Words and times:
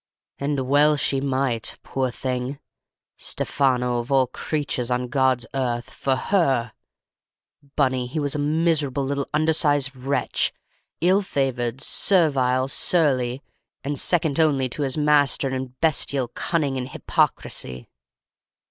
"And 0.39 0.61
well 0.61 0.97
she 0.97 1.21
might, 1.21 1.77
poor 1.83 2.09
thing! 2.09 2.57
Stefano, 3.17 3.99
of 3.99 4.11
all 4.11 4.25
creatures 4.25 4.89
on 4.89 5.09
God's 5.09 5.45
earth—for 5.53 6.15
her! 6.15 6.73
"Bunny, 7.75 8.07
he 8.07 8.17
was 8.17 8.33
a 8.33 8.39
miserable 8.39 9.05
little 9.05 9.27
undersized 9.31 9.95
wretch—ill 9.95 11.21
favored—servile—surly—and 11.21 13.99
second 13.99 14.39
only 14.39 14.67
to 14.69 14.81
his 14.81 14.97
master 14.97 15.49
in 15.49 15.75
bestial 15.81 16.29
cunning 16.29 16.79
and 16.79 16.87
hypocrisy. 16.89 17.87